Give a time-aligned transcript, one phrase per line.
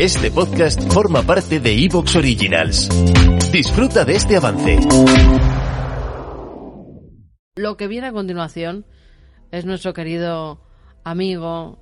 [0.00, 2.88] Este podcast forma parte de Evox Originals.
[3.52, 4.80] Disfruta de este avance.
[7.54, 8.86] Lo que viene a continuación
[9.52, 10.60] es nuestro querido
[11.04, 11.78] amigo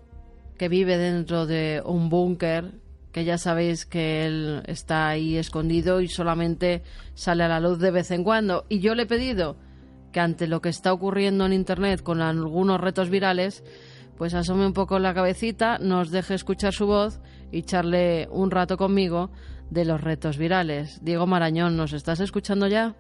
[0.59, 2.75] que vive dentro de un búnker,
[3.13, 6.83] que ya sabéis que él está ahí escondido y solamente
[7.15, 8.67] sale a la luz de vez en cuando.
[8.69, 9.57] Y yo le he pedido
[10.13, 13.65] que ante lo que está ocurriendo en Internet con algunos retos virales,
[14.23, 17.19] pues asome un poco la cabecita, nos deje escuchar su voz
[17.51, 19.33] y charle un rato conmigo
[19.69, 21.01] de los retos virales.
[21.03, 22.95] Diego Marañón, ¿nos estás escuchando ya?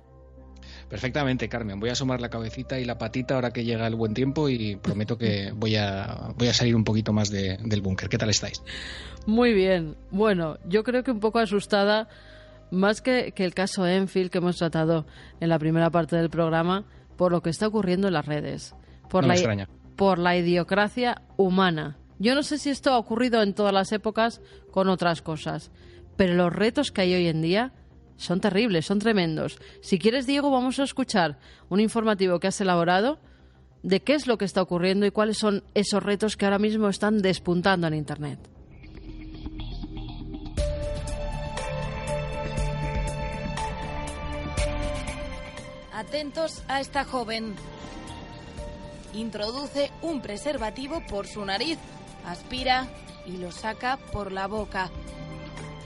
[0.88, 1.78] Perfectamente, Carmen.
[1.78, 4.74] Voy a asomar la cabecita y la patita ahora que llega el buen tiempo y
[4.74, 8.08] prometo que voy a, voy a salir un poquito más del búnker.
[8.08, 8.60] ¿Qué tal estáis?
[9.24, 9.94] Muy bien.
[10.10, 12.08] Bueno, yo creo que un poco asustada,
[12.72, 15.06] más que, que el caso Enfield que hemos tratado
[15.38, 16.84] en la primera parte del programa,
[17.16, 18.74] por lo que está ocurriendo en las redes.
[19.08, 19.68] Por no la, me extraña.
[19.96, 21.98] Por la idiocracia humana.
[22.18, 24.40] Yo no sé si esto ha ocurrido en todas las épocas
[24.70, 25.70] con otras cosas,
[26.16, 27.72] pero los retos que hay hoy en día
[28.16, 29.58] son terribles, son tremendos.
[29.80, 33.18] Si quieres, Diego, vamos a escuchar un informativo que has elaborado
[33.82, 36.88] de qué es lo que está ocurriendo y cuáles son esos retos que ahora mismo
[36.88, 38.38] están despuntando en Internet.
[45.92, 47.54] Atentos a esta joven.
[49.14, 51.78] Introduce un preservativo por su nariz,
[52.26, 52.88] aspira
[53.26, 54.90] y lo saca por la boca.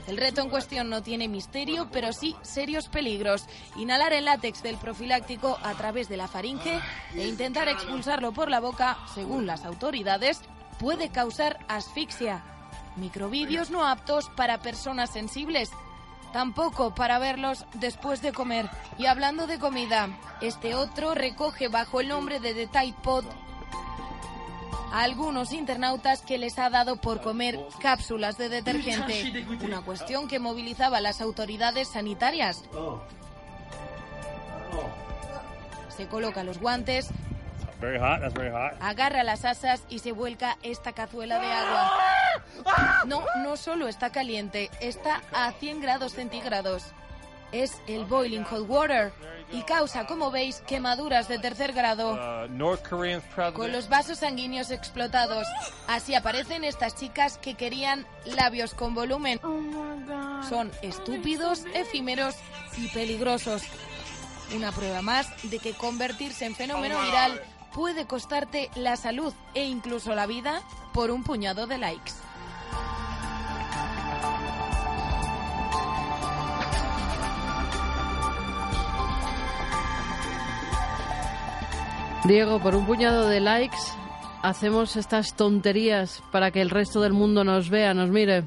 [0.07, 3.45] El reto en cuestión no tiene misterio, pero sí serios peligros.
[3.75, 6.79] Inhalar el látex del profiláctico a través de la faringe
[7.13, 10.39] e intentar expulsarlo por la boca, según las autoridades,
[10.79, 12.43] puede causar asfixia.
[12.95, 15.71] Microvídeos no aptos para personas sensibles.
[16.37, 18.69] Tampoco para verlos después de comer.
[18.99, 20.07] Y hablando de comida,
[20.39, 23.25] este otro recoge bajo el nombre de The Tide Pod
[24.93, 30.37] a algunos internautas que les ha dado por comer cápsulas de detergente, una cuestión que
[30.37, 32.63] movilizaba a las autoridades sanitarias.
[35.89, 37.09] Se coloca los guantes,
[38.79, 42.16] agarra las asas y se vuelca esta cazuela de agua.
[43.05, 46.83] No, no solo está caliente, está a 100 grados centígrados.
[47.51, 49.13] Es el boiling hot water
[49.51, 52.47] y causa, como veis, quemaduras de tercer grado.
[53.53, 55.47] Con los vasos sanguíneos explotados.
[55.87, 59.39] Así aparecen estas chicas que querían labios con volumen.
[60.49, 62.35] Son estúpidos, efímeros
[62.77, 63.63] y peligrosos.
[64.53, 67.41] Una prueba más de que convertirse en fenómeno viral
[67.73, 70.61] puede costarte la salud e incluso la vida
[70.93, 72.13] por un puñado de likes.
[82.25, 83.77] Diego, por un puñado de likes
[84.41, 88.43] hacemos estas tonterías para que el resto del mundo nos vea, nos mire.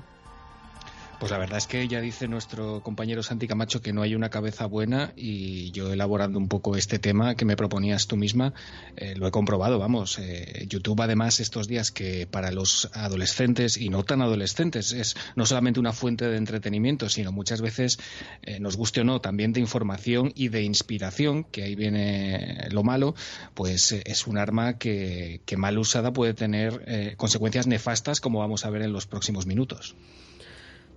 [1.21, 4.31] Pues la verdad es que ya dice nuestro compañero Santi Camacho que no hay una
[4.31, 8.55] cabeza buena y yo elaborando un poco este tema que me proponías tú misma,
[8.97, 10.19] eh, lo he comprobado, vamos.
[10.19, 15.45] Eh, YouTube además estos días que para los adolescentes y no tan adolescentes es no
[15.45, 17.99] solamente una fuente de entretenimiento, sino muchas veces,
[18.41, 22.83] eh, nos guste o no, también de información y de inspiración, que ahí viene lo
[22.83, 23.15] malo,
[23.53, 28.65] pues eh, es un arma que, que mal usada puede tener consecuencias nefastas como vamos
[28.65, 29.95] a ver en los próximos minutos.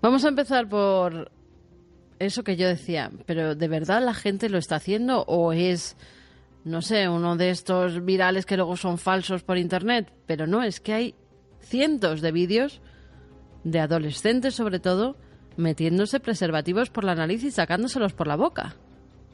[0.03, 1.31] Vamos a empezar por
[2.19, 5.95] eso que yo decía, pero ¿de verdad la gente lo está haciendo o es,
[6.65, 10.11] no sé, uno de estos virales que luego son falsos por Internet?
[10.25, 11.15] Pero no, es que hay
[11.61, 12.81] cientos de vídeos
[13.63, 15.15] de adolescentes sobre todo
[15.55, 18.75] metiéndose preservativos por la nariz y sacándoselos por la boca.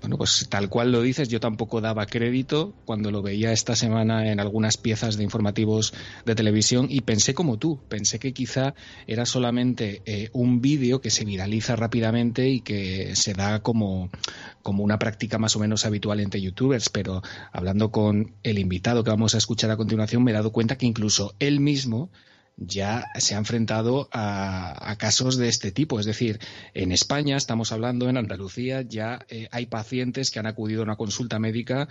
[0.02, 4.32] Bueno, pues tal cual lo dices, yo tampoco daba crédito cuando lo veía esta semana
[4.32, 5.94] en algunas piezas de informativos
[6.26, 8.76] de televisión y pensé como tú, pensé que quizá
[9.08, 14.10] era solamente eh, un vídeo que se viraliza rápidamente y que se da como,
[14.62, 17.22] como una práctica más o menos habitual entre youtubers, pero
[17.52, 20.86] hablando con el invitado que vamos a escuchar a continuación me he dado cuenta que
[20.86, 22.10] incluso él mismo
[22.60, 26.00] ya se ha enfrentado a, casos de este tipo.
[26.00, 26.40] Es decir,
[26.74, 30.96] en España, estamos hablando, en Andalucía, ya eh, hay pacientes que han acudido a una
[30.96, 31.88] consulta médica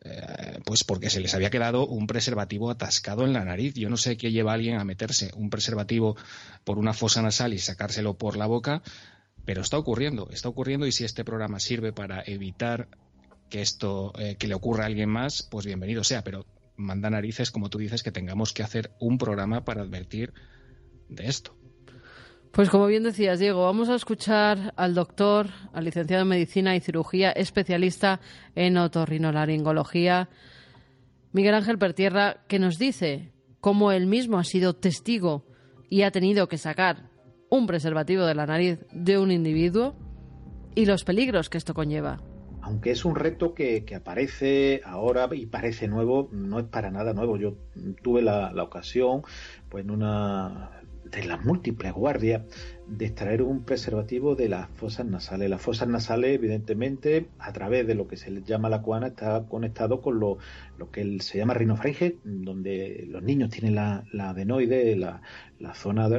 [0.00, 3.74] Eh, pues porque se les había quedado un preservativo atascado en la nariz.
[3.74, 6.16] Yo no sé qué lleva a alguien a meterse un preservativo
[6.64, 8.82] por una fosa nasal y sacárselo por la boca,
[9.44, 12.88] pero está ocurriendo, está ocurriendo y si este programa sirve para evitar
[13.50, 16.46] que esto eh, que le ocurra a alguien más, pues bienvenido sea, pero
[16.78, 20.32] manda narices, como tú dices, que tengamos que hacer un programa para advertir
[21.08, 21.54] de esto.
[22.52, 26.80] Pues como bien decías, Diego, vamos a escuchar al doctor, al licenciado en Medicina y
[26.80, 28.20] Cirugía, especialista
[28.54, 30.30] en otorrinolaringología,
[31.32, 35.44] Miguel Ángel Pertierra, que nos dice cómo él mismo ha sido testigo
[35.90, 37.10] y ha tenido que sacar
[37.50, 39.94] un preservativo de la nariz de un individuo
[40.74, 42.22] y los peligros que esto conlleva
[42.68, 47.38] aunque es un reto que, aparece ahora y parece nuevo, no es para nada nuevo.
[47.38, 47.56] Yo
[48.02, 49.22] tuve la, ocasión,
[49.70, 50.72] pues en una
[51.04, 52.42] de las múltiples guardias,
[52.86, 55.48] de extraer un preservativo de las fosas nasales.
[55.48, 60.02] Las fosas nasales, evidentemente, a través de lo que se llama la cuana, está conectado
[60.02, 60.36] con lo,
[60.92, 65.22] que se llama rinofaringe, donde los niños tienen la, adenoide, la,
[65.72, 66.10] zona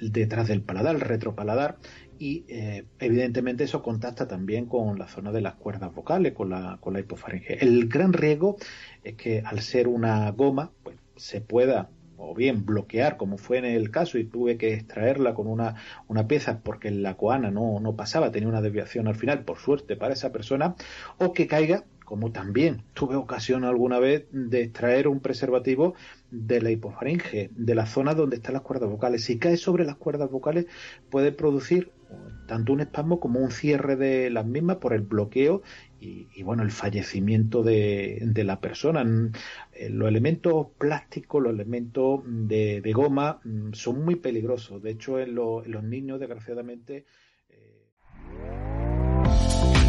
[0.00, 1.78] detrás del paladar, el retropaladar,
[2.18, 6.78] y eh, evidentemente eso contacta también con la zona de las cuerdas vocales, con la,
[6.80, 7.62] con la hipofaringe.
[7.64, 8.56] El gran riesgo
[9.02, 13.64] es que al ser una goma, pues se pueda o bien bloquear, como fue en
[13.64, 15.74] el caso, y tuve que extraerla con una,
[16.06, 19.96] una pieza porque la coana no, no pasaba, tenía una desviación al final, por suerte
[19.96, 20.76] para esa persona,
[21.18, 25.94] o que caiga como también tuve ocasión alguna vez de extraer un preservativo
[26.30, 29.24] de la hipofaringe, de la zona donde están las cuerdas vocales.
[29.24, 30.66] Si cae sobre las cuerdas vocales
[31.08, 31.90] puede producir
[32.46, 35.62] tanto un espasmo como un cierre de las mismas por el bloqueo
[36.00, 39.06] y, bueno, el fallecimiento de, la persona.
[39.72, 44.82] Eh, los elementos plásticos, los elementos de, goma mm, son muy peligrosos.
[44.82, 45.34] De hecho, en, en
[45.72, 47.06] los niños, desgraciadamente,